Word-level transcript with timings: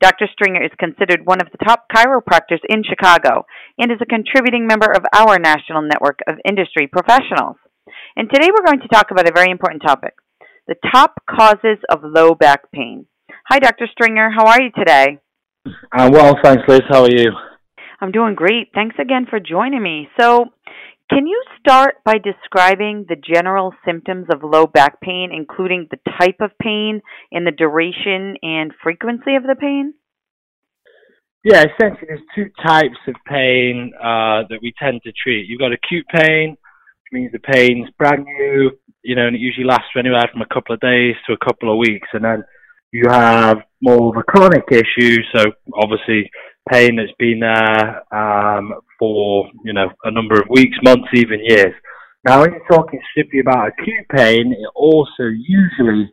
Dr. 0.00 0.26
Stringer 0.32 0.62
is 0.62 0.70
considered 0.78 1.24
one 1.24 1.40
of 1.40 1.48
the 1.50 1.64
top 1.64 1.86
chiropractors 1.94 2.60
in 2.68 2.82
Chicago 2.84 3.46
and 3.78 3.90
is 3.90 3.98
a 4.02 4.06
contributing 4.06 4.66
member 4.66 4.90
of 4.90 5.04
our 5.14 5.38
national 5.38 5.82
network 5.82 6.20
of 6.26 6.36
industry 6.44 6.86
professionals. 6.86 7.56
And 8.16 8.28
today 8.32 8.48
we're 8.52 8.66
going 8.66 8.80
to 8.80 8.88
talk 8.88 9.10
about 9.10 9.28
a 9.28 9.32
very 9.34 9.50
important 9.50 9.82
topic 9.82 10.14
the 10.66 10.76
top 10.90 11.14
causes 11.28 11.78
of 11.90 12.00
low 12.02 12.34
back 12.34 12.70
pain. 12.72 13.06
Hi, 13.50 13.58
Dr. 13.58 13.86
Stringer. 13.92 14.30
How 14.30 14.46
are 14.46 14.62
you 14.62 14.70
today? 14.70 15.18
I'm 15.92 16.10
well, 16.10 16.34
thanks, 16.42 16.62
Liz. 16.66 16.80
How 16.88 17.02
are 17.02 17.10
you? 17.10 17.32
I'm 18.00 18.12
doing 18.12 18.34
great. 18.34 18.68
Thanks 18.74 18.96
again 18.98 19.26
for 19.28 19.38
joining 19.40 19.82
me. 19.82 20.08
So, 20.18 20.46
can 21.14 21.28
you 21.28 21.40
start 21.60 21.96
by 22.04 22.14
describing 22.18 23.06
the 23.08 23.14
general 23.14 23.72
symptoms 23.86 24.26
of 24.32 24.42
low 24.42 24.66
back 24.66 25.00
pain, 25.00 25.30
including 25.32 25.86
the 25.90 25.98
type 26.18 26.38
of 26.40 26.50
pain 26.60 27.00
and 27.30 27.46
the 27.46 27.52
duration 27.52 28.36
and 28.42 28.72
frequency 28.82 29.36
of 29.36 29.44
the 29.44 29.54
pain? 29.58 29.94
Yeah, 31.44 31.62
essentially, 31.62 32.08
there's 32.08 32.20
two 32.34 32.50
types 32.66 32.98
of 33.06 33.14
pain 33.28 33.92
uh, 34.00 34.42
that 34.48 34.58
we 34.60 34.72
tend 34.82 35.02
to 35.04 35.12
treat. 35.12 35.46
You've 35.46 35.60
got 35.60 35.72
acute 35.72 36.06
pain, 36.12 36.50
which 36.50 37.12
means 37.12 37.32
the 37.32 37.38
pain's 37.38 37.88
brand 37.96 38.24
new, 38.24 38.72
you 39.02 39.14
know, 39.14 39.26
and 39.28 39.36
it 39.36 39.40
usually 39.40 39.66
lasts 39.66 39.88
for 39.92 40.00
anywhere 40.00 40.28
from 40.32 40.42
a 40.42 40.52
couple 40.52 40.74
of 40.74 40.80
days 40.80 41.14
to 41.26 41.34
a 41.34 41.44
couple 41.44 41.70
of 41.70 41.78
weeks. 41.78 42.08
And 42.12 42.24
then 42.24 42.42
you 42.90 43.04
have 43.08 43.58
more 43.80 44.08
of 44.08 44.16
a 44.16 44.22
chronic 44.24 44.64
issue, 44.70 45.18
so 45.34 45.44
obviously 45.74 46.28
pain 46.72 46.96
that's 46.96 47.12
been 47.18 47.40
there 47.40 48.02
um, 48.12 48.72
for, 49.12 49.50
you 49.64 49.72
know, 49.72 49.88
a 50.04 50.10
number 50.10 50.40
of 50.40 50.48
weeks, 50.50 50.76
months, 50.82 51.08
even 51.14 51.40
years. 51.42 51.74
Now, 52.24 52.40
when 52.40 52.52
you're 52.52 52.66
talking 52.70 53.00
specifically 53.10 53.40
about 53.40 53.68
acute 53.68 54.06
pain, 54.14 54.52
it 54.52 54.70
also 54.74 55.24
usually 55.28 56.10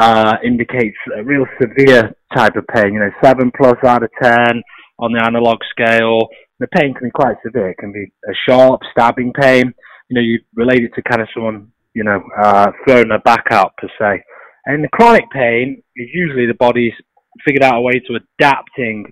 uh, 0.00 0.36
indicates 0.44 0.96
a 1.16 1.22
real 1.22 1.46
severe 1.60 2.14
type 2.34 2.56
of 2.56 2.66
pain, 2.74 2.94
you 2.94 3.00
know, 3.00 3.10
7 3.22 3.52
plus 3.56 3.76
out 3.84 4.02
of 4.02 4.10
10 4.20 4.34
on 4.98 5.12
the 5.12 5.22
analog 5.24 5.58
scale. 5.70 6.20
The 6.58 6.66
pain 6.68 6.94
can 6.94 7.08
be 7.08 7.12
quite 7.12 7.36
severe. 7.44 7.70
It 7.70 7.78
can 7.78 7.92
be 7.92 8.12
a 8.28 8.34
sharp 8.46 8.80
stabbing 8.92 9.32
pain 9.32 9.72
you 10.08 10.14
know, 10.14 10.20
you 10.20 10.40
relate 10.54 10.82
it 10.84 10.92
to 10.94 11.02
kind 11.02 11.22
of 11.22 11.28
someone, 11.34 11.68
you 11.94 12.04
know, 12.04 12.20
uh, 12.38 12.70
throwing 12.86 13.08
their 13.08 13.20
back 13.20 13.46
out 13.50 13.72
per 13.78 13.88
se. 13.98 14.22
And 14.66 14.84
the 14.84 14.88
chronic 14.92 15.24
pain 15.30 15.82
is 15.96 16.08
usually 16.12 16.46
the 16.46 16.54
body's 16.54 16.92
figured 17.44 17.62
out 17.62 17.76
a 17.76 17.80
way 17.80 18.00
to 18.06 18.18
adapting 18.18 19.10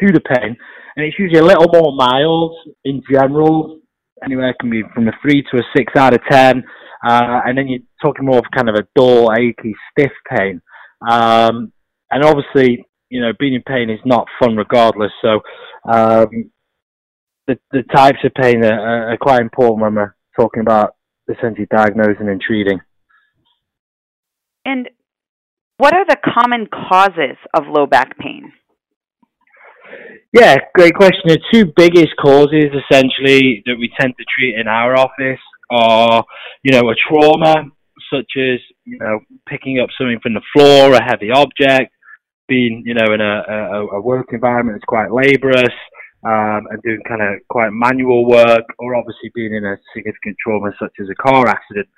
to 0.00 0.12
the 0.12 0.20
pain, 0.20 0.56
and 0.96 1.06
it's 1.06 1.18
usually 1.18 1.40
a 1.40 1.44
little 1.44 1.68
more 1.72 1.94
mild 1.94 2.54
in 2.84 3.02
general. 3.10 3.80
Anywhere 4.24 4.54
can 4.60 4.70
be 4.70 4.82
from 4.94 5.08
a 5.08 5.12
three 5.22 5.42
to 5.50 5.58
a 5.58 5.62
six 5.76 5.92
out 5.96 6.14
of 6.14 6.20
ten, 6.30 6.64
uh, 7.06 7.40
and 7.46 7.56
then 7.56 7.68
you're 7.68 7.80
talking 8.02 8.26
more 8.26 8.38
of 8.38 8.44
kind 8.54 8.68
of 8.68 8.74
a 8.74 8.86
dull, 8.94 9.32
achy, 9.32 9.74
stiff 9.92 10.12
pain. 10.30 10.60
Um, 11.08 11.72
and 12.10 12.24
obviously, 12.24 12.84
you 13.10 13.20
know, 13.20 13.32
being 13.38 13.54
in 13.54 13.62
pain 13.62 13.90
is 13.90 14.00
not 14.04 14.26
fun 14.40 14.56
regardless. 14.56 15.12
So, 15.22 15.40
um, 15.88 16.50
the, 17.46 17.58
the 17.72 17.82
types 17.94 18.18
of 18.24 18.32
pain 18.34 18.64
are, 18.64 19.12
are 19.12 19.16
quite 19.16 19.40
important 19.40 19.80
when 19.80 19.94
we're 19.94 20.14
talking 20.38 20.60
about 20.60 20.94
essentially 21.28 21.66
diagnosing 21.70 22.28
and 22.28 22.40
treating. 22.40 22.80
And 24.64 24.88
what 25.78 25.94
are 25.94 26.04
the 26.04 26.16
common 26.34 26.66
causes 26.66 27.36
of 27.54 27.64
low 27.68 27.86
back 27.86 28.18
pain? 28.18 28.52
Yeah, 30.32 30.56
great 30.74 30.94
question. 30.94 31.22
The 31.24 31.40
two 31.50 31.72
biggest 31.74 32.14
causes 32.20 32.66
essentially 32.68 33.62
that 33.64 33.76
we 33.78 33.90
tend 33.98 34.12
to 34.18 34.24
treat 34.36 34.58
in 34.60 34.68
our 34.68 34.94
office 34.94 35.40
are, 35.70 36.22
you 36.62 36.72
know, 36.72 36.90
a 36.90 36.94
trauma 37.08 37.64
such 38.12 38.30
as, 38.36 38.60
you 38.84 38.98
know, 38.98 39.20
picking 39.48 39.80
up 39.80 39.88
something 39.96 40.20
from 40.22 40.34
the 40.34 40.42
floor, 40.52 40.92
a 40.92 41.02
heavy 41.02 41.30
object, 41.30 41.92
being, 42.46 42.82
you 42.84 42.92
know, 42.92 43.12
in 43.12 43.22
a, 43.22 43.42
a, 43.48 43.86
a 43.96 44.00
work 44.02 44.26
environment 44.32 44.76
that's 44.76 44.84
quite 44.84 45.10
laborious, 45.10 45.74
um, 46.24 46.66
and 46.70 46.82
doing 46.82 47.00
kind 47.08 47.22
of 47.22 47.40
quite 47.48 47.70
manual 47.72 48.28
work, 48.28 48.64
or 48.78 48.96
obviously 48.96 49.30
being 49.34 49.54
in 49.54 49.64
a 49.64 49.76
significant 49.96 50.36
trauma 50.44 50.70
such 50.78 50.92
as 51.00 51.06
a 51.10 51.14
car 51.14 51.48
accident. 51.48 51.88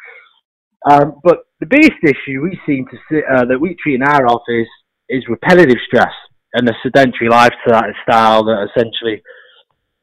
Um, 0.88 1.20
but 1.24 1.38
the 1.58 1.66
biggest 1.66 1.98
issue 2.04 2.42
we 2.42 2.58
seem 2.64 2.86
to 2.86 2.96
see, 3.08 3.22
uh, 3.28 3.44
that 3.46 3.58
we 3.60 3.76
treat 3.82 3.96
in 3.96 4.02
our 4.02 4.26
office 4.26 4.70
is 5.08 5.24
repetitive 5.28 5.78
stress 5.86 6.14
and 6.54 6.66
the 6.66 6.74
sedentary 6.82 7.28
lifestyle 7.28 8.44
that 8.44 8.68
essentially 8.70 9.22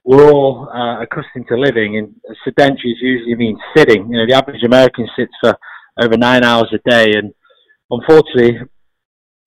we're 0.04 0.32
all 0.32 0.70
uh, 0.74 1.02
accustomed 1.02 1.46
to 1.50 1.60
living. 1.60 1.98
And 1.98 2.16
sedentary 2.46 2.96
usually 3.02 3.36
means 3.36 3.60
sitting. 3.76 4.10
You 4.10 4.20
know, 4.20 4.26
the 4.28 4.36
average 4.36 4.64
American 4.64 5.08
sits 5.18 5.34
for 5.42 5.58
over 6.02 6.18
nine 6.18 6.44
hours 6.44 6.74
a 6.74 6.90
day, 6.90 7.12
and 7.16 7.34
unfortunately, 7.92 8.60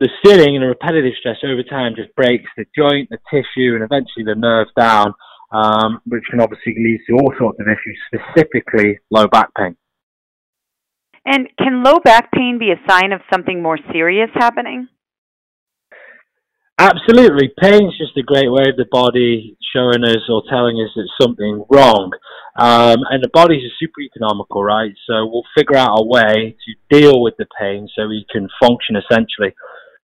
the 0.01 0.09
sitting 0.25 0.57
and 0.57 0.63
the 0.63 0.69
repetitive 0.69 1.13
stress 1.19 1.37
over 1.45 1.63
time 1.63 1.95
just 1.97 2.15
breaks 2.15 2.49
the 2.57 2.65
joint, 2.77 3.09
the 3.11 3.19
tissue, 3.31 3.75
and 3.75 3.83
eventually 3.83 4.25
the 4.25 4.35
nerve 4.35 4.69
down, 4.77 5.15
um, 5.53 6.01
which 6.07 6.25
can 6.31 6.41
obviously 6.41 6.75
lead 6.77 7.01
to 7.09 7.15
all 7.15 7.33
sorts 7.39 7.59
of 7.61 7.67
issues, 7.67 7.99
specifically 8.09 8.99
low 9.11 9.27
back 9.29 9.49
pain. 9.57 9.77
And 11.25 11.49
can 11.59 11.83
low 11.85 11.99
back 12.03 12.33
pain 12.33 12.59
be 12.59 12.73
a 12.73 12.91
sign 12.91 13.13
of 13.13 13.21
something 13.33 13.63
more 13.63 13.79
serious 13.93 14.31
happening? 14.35 14.89
Absolutely. 16.81 17.53
Pain 17.61 17.89
is 17.89 17.99
just 17.99 18.17
a 18.17 18.23
great 18.23 18.51
way 18.51 18.65
of 18.71 18.79
the 18.79 18.87
body 18.91 19.55
showing 19.77 20.03
us 20.03 20.25
or 20.31 20.43
telling 20.49 20.81
us 20.81 20.89
that 20.97 21.07
something 21.21 21.63
wrong. 21.69 22.11
Um, 22.57 23.05
and 23.11 23.23
the 23.23 23.29
body's 23.35 23.71
super 23.79 24.01
economical, 24.01 24.65
right? 24.65 24.93
So 25.07 25.27
we'll 25.27 25.45
figure 25.55 25.77
out 25.77 26.01
a 26.01 26.07
way 26.07 26.57
to 26.57 26.99
deal 26.99 27.21
with 27.21 27.35
the 27.37 27.45
pain 27.61 27.87
so 27.95 28.09
we 28.09 28.25
can 28.33 28.49
function 28.59 28.97
essentially. 28.97 29.55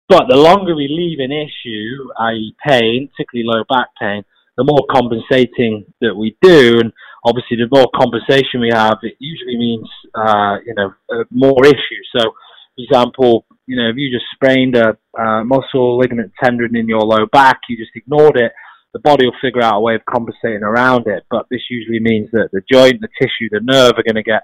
But 0.10 0.26
the 0.28 0.36
longer 0.36 0.76
we 0.76 0.90
leave 0.92 1.20
an 1.24 1.32
issue, 1.32 2.12
i.e., 2.20 2.54
pain, 2.68 3.08
particularly 3.16 3.48
low 3.48 3.64
back 3.70 3.88
pain, 3.98 4.26
the 4.58 4.66
more 4.66 4.84
compensating 4.92 5.86
that 6.02 6.14
we 6.14 6.36
do, 6.42 6.80
and 6.82 6.92
obviously 7.24 7.56
the 7.56 7.72
more 7.72 7.88
compensation 7.96 8.60
we 8.60 8.72
have, 8.74 9.00
it 9.02 9.16
usually 9.20 9.58
means 9.58 9.88
uh, 10.14 10.58
you 10.66 10.74
know 10.76 10.94
uh, 11.10 11.24
more 11.32 11.66
issues. 11.66 12.06
So, 12.18 12.36
for 12.76 12.84
example, 12.84 13.46
you 13.68 13.76
know 13.76 13.90
if 13.90 13.96
you 13.98 14.12
just 14.12 14.26
sprained 14.34 14.76
a 14.76 14.98
uh, 15.20 15.44
muscle, 15.44 15.98
ligament, 15.98 16.32
tendon 16.42 16.76
in 16.76 16.88
your 16.88 17.02
low 17.02 17.26
back, 17.32 17.62
you 17.70 17.78
just 17.78 17.96
ignored 17.96 18.38
it, 18.38 18.52
the 18.94 19.00
body 19.00 19.26
will 19.26 19.36
figure 19.42 19.62
out 19.62 19.78
a 19.78 19.82
way 19.82 19.96
of 19.96 20.06
compensating 20.06 20.64
around 20.64 21.06
it. 21.08 21.24
But 21.30 21.48
this 21.52 21.62
usually 21.70 22.00
means 22.00 22.30
that 22.32 22.50
the 22.54 22.62
joint, 22.72 23.02
the 23.02 23.10
tissue, 23.20 23.50
the 23.52 23.60
nerve 23.62 23.94
are 23.98 24.08
going 24.08 24.16
to 24.16 24.24
get 24.24 24.44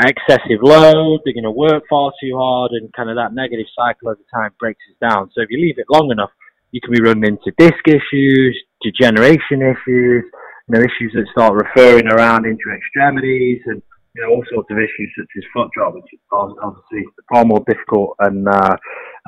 excessive 0.00 0.62
load, 0.62 1.20
they're 1.24 1.34
going 1.34 1.44
to 1.44 1.50
work 1.50 1.84
far 1.90 2.12
too 2.18 2.32
hard, 2.34 2.72
and 2.72 2.92
kind 2.94 3.10
of 3.10 3.16
that 3.16 3.34
negative 3.34 3.66
cycle 3.76 4.08
over 4.08 4.24
time 4.32 4.50
breaks 4.58 4.80
us 4.88 4.96
down. 5.10 5.30
So 5.34 5.42
if 5.42 5.50
you 5.50 5.60
leave 5.60 5.78
it 5.78 5.86
long 5.90 6.10
enough, 6.10 6.30
you 6.70 6.80
can 6.80 6.92
be 6.92 7.02
running 7.02 7.36
into 7.36 7.52
disc 7.58 7.84
issues, 7.86 8.56
degeneration 8.80 9.60
issues, 9.60 10.24
you 10.24 10.70
know, 10.72 10.80
issues 10.80 11.12
that 11.12 11.28
start 11.30 11.52
referring 11.52 12.08
around 12.08 12.46
into 12.46 12.72
extremities, 12.74 13.60
and 13.66 13.82
you 14.14 14.22
know, 14.22 14.30
all 14.30 14.44
sorts 14.52 14.68
of 14.70 14.76
issues 14.76 15.10
such 15.18 15.28
as 15.36 15.44
foot 15.54 15.68
drop, 15.74 15.94
which 15.94 16.12
is 16.12 16.20
obviously 16.30 17.04
far 17.32 17.44
more 17.44 17.64
difficult 17.68 18.14
and 18.20 18.46
uh, 18.46 18.76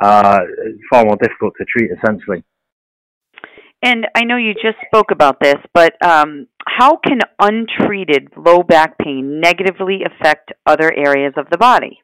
uh, 0.03 0.41
far 0.91 1.05
more 1.05 1.17
difficult 1.17 1.55
to 1.59 1.65
treat, 1.65 1.91
essentially. 1.91 2.45
And 3.83 4.07
I 4.15 4.25
know 4.25 4.37
you 4.37 4.55
just 4.55 4.79
spoke 4.87 5.11
about 5.11 5.41
this, 5.41 5.57
but 5.75 5.93
um, 6.03 6.47
how 6.67 6.97
can 6.97 7.19
untreated 7.39 8.29
low 8.37 8.63
back 8.63 8.97
pain 8.99 9.41
negatively 9.41 10.01
affect 10.05 10.53
other 10.67 10.91
areas 10.93 11.35
of 11.37 11.47
the 11.51 11.59
body? 11.59 12.01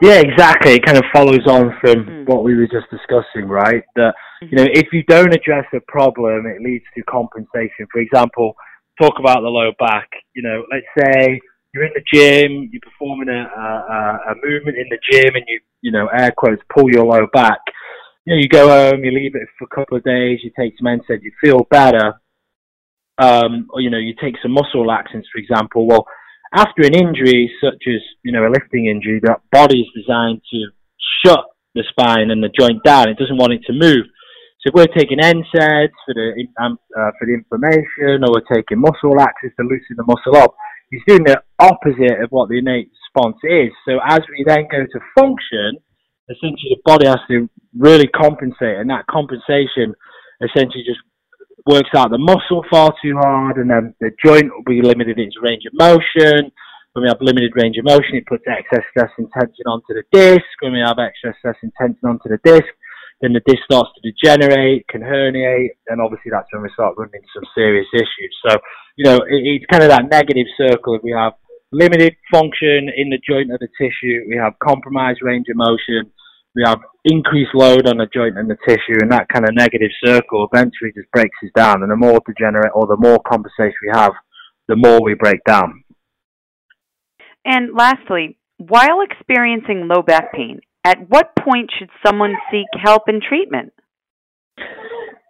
Yeah, 0.00 0.20
exactly. 0.20 0.72
It 0.72 0.84
kind 0.84 0.98
of 0.98 1.04
follows 1.12 1.46
on 1.46 1.76
from 1.80 2.06
mm. 2.06 2.26
what 2.26 2.44
we 2.44 2.56
were 2.56 2.66
just 2.66 2.90
discussing, 2.90 3.48
right? 3.48 3.84
That 3.96 4.14
mm-hmm. 4.42 4.46
you 4.50 4.56
know, 4.56 4.68
if 4.72 4.88
you 4.92 5.02
don't 5.04 5.34
address 5.34 5.66
a 5.74 5.80
problem, 5.86 6.46
it 6.46 6.62
leads 6.62 6.84
to 6.96 7.02
compensation. 7.04 7.86
For 7.92 8.00
example, 8.00 8.54
talk 9.00 9.14
about 9.18 9.42
the 9.42 9.48
low 9.48 9.70
back. 9.78 10.08
You 10.34 10.42
know, 10.42 10.64
let's 10.72 10.86
say 10.98 11.40
you're 11.74 11.84
in 11.84 11.92
the 11.92 12.04
gym, 12.12 12.70
you're 12.72 12.80
performing 12.80 13.28
a, 13.28 13.42
a, 13.42 14.32
a 14.32 14.34
movement 14.42 14.78
in 14.78 14.86
the 14.88 14.98
gym, 15.10 15.34
and 15.34 15.44
you, 15.48 15.60
you 15.82 15.90
know, 15.90 16.06
air 16.06 16.32
quotes, 16.36 16.62
pull 16.72 16.88
your 16.90 17.04
low 17.04 17.26
back. 17.32 17.58
You 18.24 18.34
know, 18.34 18.40
you 18.40 18.48
go 18.48 18.68
home, 18.68 19.04
you 19.04 19.10
leave 19.10 19.34
it 19.34 19.48
for 19.58 19.64
a 19.70 19.74
couple 19.74 19.98
of 19.98 20.04
days, 20.04 20.38
you 20.44 20.52
take 20.58 20.74
some 20.78 20.86
NSAID, 20.86 21.22
you 21.22 21.32
feel 21.42 21.66
better, 21.70 22.20
um, 23.18 23.66
or 23.70 23.80
you 23.80 23.90
know, 23.90 23.98
you 23.98 24.14
take 24.22 24.36
some 24.40 24.52
muscle 24.52 24.86
laxants, 24.86 25.26
for 25.32 25.38
example. 25.38 25.86
Well, 25.86 26.06
after 26.54 26.82
an 26.82 26.94
injury 26.94 27.50
such 27.62 27.82
as 27.88 28.00
you 28.22 28.32
know 28.32 28.46
a 28.46 28.50
lifting 28.54 28.86
injury, 28.86 29.20
that 29.24 29.40
body 29.50 29.80
is 29.80 30.02
designed 30.02 30.40
to 30.52 30.66
shut 31.26 31.44
the 31.74 31.82
spine 31.90 32.30
and 32.30 32.42
the 32.42 32.50
joint 32.56 32.82
down. 32.84 33.08
It 33.08 33.18
doesn't 33.18 33.36
want 33.36 33.52
it 33.52 33.62
to 33.66 33.72
move. 33.72 34.06
So 34.62 34.70
if 34.70 34.74
we're 34.74 34.96
taking 34.96 35.18
NSAIDs 35.18 35.92
for 36.06 36.14
the 36.14 36.46
um, 36.62 36.78
uh, 36.96 37.10
for 37.18 37.26
the 37.26 37.34
inflammation, 37.34 38.24
or 38.24 38.32
we're 38.32 38.54
taking 38.54 38.80
muscle 38.80 39.10
laxatives 39.10 39.56
to 39.56 39.64
loosen 39.66 39.96
the 39.96 40.04
muscle 40.06 40.36
up, 40.36 40.54
he's 40.90 41.02
doing 41.06 41.24
the 41.24 41.42
opposite 41.58 42.22
of 42.22 42.30
what 42.30 42.48
the 42.48 42.58
innate 42.58 42.90
response 42.90 43.36
is. 43.44 43.70
So 43.86 43.98
as 44.04 44.20
we 44.30 44.44
then 44.46 44.66
go 44.70 44.84
to 44.84 45.00
function, 45.18 45.78
essentially 46.30 46.76
the 46.76 46.82
body 46.84 47.06
has 47.06 47.20
to 47.28 47.48
really 47.76 48.08
compensate, 48.08 48.78
and 48.78 48.90
that 48.90 49.06
compensation 49.10 49.94
essentially 50.40 50.84
just 50.84 51.00
works 51.66 51.90
out 51.96 52.10
the 52.10 52.18
muscle 52.18 52.64
far 52.70 52.92
too 53.02 53.16
hard, 53.16 53.56
and 53.56 53.70
then 53.70 53.94
the 54.00 54.10
joint 54.24 54.50
will 54.52 54.64
be 54.66 54.82
limited 54.82 55.18
in 55.18 55.28
its 55.28 55.36
range 55.42 55.64
of 55.66 55.72
motion. 55.74 56.52
When 56.92 57.02
we 57.02 57.08
have 57.08 57.18
limited 57.20 57.52
range 57.56 57.76
of 57.78 57.84
motion, 57.84 58.14
it 58.14 58.26
puts 58.26 58.44
excess 58.46 58.84
stress 58.90 59.10
and 59.18 59.26
tension 59.32 59.66
onto 59.66 59.98
the 59.98 60.04
disc. 60.12 60.46
When 60.60 60.72
we 60.72 60.82
have 60.84 60.98
excess 61.02 61.34
stress 61.38 61.56
and 61.62 61.72
tension 61.74 62.06
onto 62.06 62.28
the 62.30 62.38
disc, 62.44 62.70
then 63.20 63.32
the 63.32 63.42
disc 63.46 63.64
starts 63.64 63.90
to 63.96 64.04
degenerate, 64.04 64.86
can 64.88 65.00
herniate, 65.00 65.74
and 65.88 66.00
obviously 66.00 66.30
that's 66.30 66.46
when 66.52 66.62
we 66.62 66.70
start 66.74 66.94
running 66.96 67.18
into 67.18 67.34
some 67.34 67.48
serious 67.54 67.86
issues. 67.94 68.32
So, 68.46 68.58
you 68.96 69.04
know, 69.04 69.16
it, 69.16 69.42
it's 69.44 69.66
kind 69.70 69.82
of 69.82 69.90
that 69.90 70.08
negative 70.10 70.46
circle. 70.56 70.94
If 70.96 71.02
we 71.02 71.12
have 71.12 71.34
limited 71.72 72.14
function 72.32 72.88
in 72.96 73.10
the 73.10 73.18
joint 73.28 73.50
or 73.50 73.58
the 73.58 73.68
tissue, 73.78 74.26
we 74.28 74.36
have 74.36 74.54
compromised 74.62 75.20
range 75.22 75.46
of 75.50 75.56
motion, 75.56 76.10
we 76.54 76.62
have 76.64 76.78
increased 77.04 77.50
load 77.54 77.88
on 77.88 77.98
the 77.98 78.06
joint 78.14 78.38
and 78.38 78.48
the 78.48 78.56
tissue, 78.66 78.98
and 79.02 79.10
that 79.10 79.28
kind 79.28 79.44
of 79.44 79.54
negative 79.54 79.90
circle 80.04 80.48
eventually 80.52 80.92
just 80.94 81.10
breaks 81.12 81.36
us 81.44 81.50
down. 81.56 81.82
And 81.82 81.90
the 81.90 81.96
more 81.96 82.20
degenerate 82.26 82.72
or 82.74 82.86
the 82.86 82.96
more 82.96 83.20
compensation 83.28 83.74
we 83.82 83.90
have, 83.92 84.12
the 84.68 84.76
more 84.76 85.00
we 85.02 85.14
break 85.14 85.42
down. 85.44 85.82
And 87.44 87.74
lastly, 87.74 88.38
while 88.56 89.00
experiencing 89.02 89.88
low 89.88 90.02
back 90.02 90.32
pain, 90.32 90.60
at 90.84 91.08
what 91.08 91.32
point 91.36 91.70
should 91.76 91.90
someone 92.06 92.34
seek 92.50 92.68
help 92.82 93.02
and 93.08 93.20
treatment? 93.20 93.72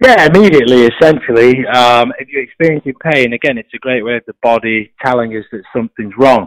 Yeah, 0.04 0.26
immediately, 0.26 0.84
essentially. 0.84 1.66
Um, 1.66 2.12
if 2.18 2.28
you're 2.28 2.42
experiencing 2.42 2.92
pain, 3.10 3.32
again, 3.32 3.56
it's 3.56 3.72
a 3.72 3.78
great 3.78 4.04
way 4.04 4.16
of 4.16 4.22
the 4.26 4.34
body 4.42 4.92
telling 5.02 5.32
us 5.32 5.46
that 5.50 5.62
something's 5.74 6.12
wrong. 6.18 6.46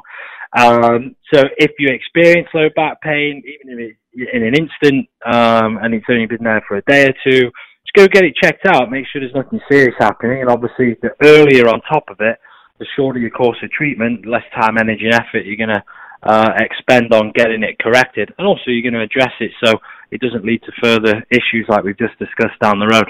Um, 0.55 1.15
so 1.33 1.41
if 1.57 1.71
you 1.79 1.89
experience 1.89 2.47
low 2.53 2.69
back 2.75 3.01
pain, 3.01 3.41
even 3.43 3.79
if 3.79 3.95
it's 4.13 4.31
in 4.31 4.43
an 4.43 4.53
instant, 4.53 5.09
um, 5.25 5.79
and 5.81 5.95
it's 5.95 6.05
only 6.07 6.27
been 6.27 6.43
there 6.43 6.63
for 6.67 6.77
a 6.77 6.83
day 6.83 7.05
or 7.07 7.13
two, 7.25 7.49
just 7.49 7.95
go 7.95 8.05
get 8.05 8.25
it 8.25 8.35
checked 8.35 8.67
out. 8.67 8.91
Make 8.91 9.05
sure 9.11 9.21
there's 9.21 9.33
nothing 9.33 9.59
serious 9.71 9.95
happening. 9.97 10.41
And 10.41 10.51
obviously, 10.51 10.95
the 11.01 11.15
earlier 11.23 11.67
on 11.67 11.81
top 11.91 12.03
of 12.11 12.17
it, 12.19 12.37
the 12.77 12.85
shorter 12.95 13.17
your 13.17 13.31
course 13.31 13.57
of 13.63 13.71
treatment, 13.71 14.21
the 14.21 14.29
less 14.29 14.45
time, 14.53 14.77
energy, 14.77 15.05
and 15.05 15.15
effort 15.15 15.45
you're 15.45 15.57
going 15.57 15.73
to 15.73 15.83
uh, 16.21 16.51
expend 16.59 17.11
on 17.11 17.31
getting 17.33 17.63
it 17.63 17.79
corrected, 17.79 18.31
and 18.37 18.45
also 18.45 18.65
you're 18.67 18.83
going 18.83 18.93
to 18.93 19.01
address 19.01 19.33
it 19.39 19.49
so 19.65 19.79
it 20.11 20.21
doesn't 20.21 20.45
lead 20.45 20.61
to 20.61 20.71
further 20.83 21.25
issues 21.31 21.65
like 21.69 21.83
we've 21.83 21.97
just 21.97 22.19
discussed 22.19 22.59
down 22.61 22.77
the 22.77 22.85
road. 22.85 23.09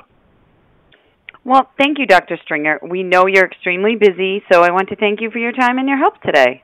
Well, 1.47 1.71
thank 1.79 1.97
you, 1.97 2.05
Dr. 2.05 2.37
Stringer. 2.43 2.79
We 2.83 3.01
know 3.03 3.25
you're 3.25 3.45
extremely 3.45 3.95
busy, 3.95 4.43
so 4.51 4.63
I 4.63 4.71
want 4.71 4.89
to 4.89 4.97
thank 4.97 5.21
you 5.21 5.31
for 5.31 5.39
your 5.39 5.53
time 5.53 5.77
and 5.77 5.87
your 5.87 5.97
help 5.97 6.21
today. 6.21 6.61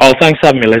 Oh, 0.00 0.14
thanks 0.18 0.40
for 0.40 0.46
having 0.46 0.62
me, 0.62 0.68
Liz. 0.68 0.80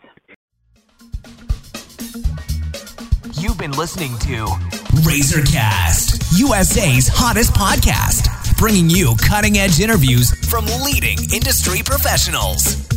Been 3.70 3.78
listening 3.78 4.16
to 4.18 4.46
Razorcast, 5.04 6.38
USA's 6.38 7.08
hottest 7.08 7.52
podcast, 7.52 8.56
bringing 8.56 8.88
you 8.88 9.14
cutting 9.16 9.58
edge 9.58 9.80
interviews 9.80 10.30
from 10.48 10.66
leading 10.84 11.18
industry 11.32 11.82
professionals. 11.82 12.87